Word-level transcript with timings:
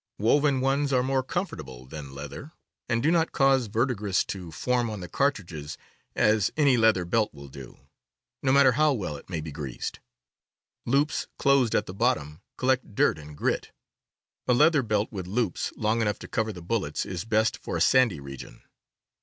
Woven 0.17 0.61
ones 0.61 0.91
are 0.91 1.03
more 1.03 1.21
com 1.21 1.45
fortable 1.45 1.87
than 1.87 2.11
leather, 2.15 2.53
and 2.89 3.03
do 3.03 3.11
not 3.11 3.31
cause 3.31 3.67
verdigris 3.67 4.23
to 4.23 4.51
form 4.51 4.89
on 4.89 4.99
the 4.99 5.07
cartridges 5.07 5.77
as 6.15 6.49
any 6.57 6.75
leather 6.75 7.05
belt 7.05 7.31
will 7.35 7.49
do, 7.49 7.77
no 8.41 8.51
matter 8.51 8.71
how 8.71 8.93
well 8.93 9.15
it 9.15 9.29
may 9.29 9.41
be 9.41 9.51
greased. 9.51 9.99
Loops 10.87 11.27
closed 11.37 11.75
at 11.75 11.85
the 11.85 11.93
bottom 11.93 12.41
collect 12.57 12.95
dirt 12.95 13.19
and 13.19 13.37
grit. 13.37 13.71
A 14.47 14.55
leather 14.55 14.81
belt 14.81 15.11
with 15.11 15.27
loops 15.27 15.71
long 15.77 16.01
enough 16.01 16.17
to 16.17 16.27
cover 16.27 16.51
the 16.51 16.63
bullets 16.63 17.05
is 17.05 17.23
best 17.23 17.55
for 17.55 17.77
a 17.77 17.81
sandy 17.81 18.19
region. 18.19 18.63